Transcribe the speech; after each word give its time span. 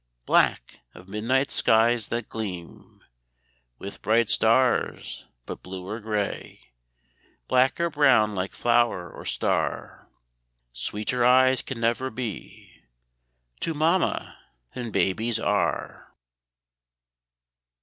Black 0.25 0.79
of 0.95 1.07
midnight 1.07 1.51
skies 1.51 2.07
that 2.07 2.27
gleam 2.27 3.03
With 3.77 4.01
bright 4.01 4.31
stars. 4.31 5.27
But 5.45 5.61
blue 5.61 5.87
or 5.87 5.99
gray, 5.99 6.71
Black 7.47 7.79
or 7.79 7.91
brown, 7.91 8.33
like 8.33 8.51
flower 8.53 9.07
or 9.11 9.25
star, 9.25 10.07
Sweeter 10.73 11.23
eyes 11.23 11.61
can 11.61 11.79
never 11.81 12.09
be 12.09 12.81
To 13.59 13.75
mamma 13.75 14.39
than 14.73 14.89
baby's 14.89 15.39
are. 15.39 16.11